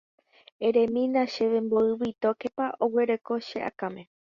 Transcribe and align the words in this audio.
eremína 0.67 1.23
chéve 1.33 1.59
mboy 1.65 1.87
vitókepa 2.03 2.65
aguereko 2.83 3.33
che 3.47 3.59
akãme 3.69 4.03